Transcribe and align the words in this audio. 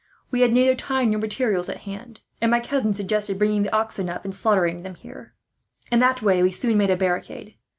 We 0.31 0.41
had 0.41 0.51
neither 0.51 0.73
time 0.73 1.11
nor 1.11 1.19
materials 1.19 1.69
at 1.69 1.81
hand, 1.81 2.21
and 2.41 2.49
my 2.49 2.59
cousin 2.59 2.91
suggested 2.95 3.37
bringing 3.37 3.61
the 3.61 3.71
oxen 3.75 4.09
up, 4.09 4.25
and 4.25 4.33
slaughtering 4.33 4.81
them 4.81 4.95
here. 4.95 5.35
In 5.91 5.99
that 5.99 6.23
way 6.23 6.41
we 6.41 6.49
soon 6.49 6.75
made 6.75 6.89
a 6.89 6.97
barricade. 6.97 7.53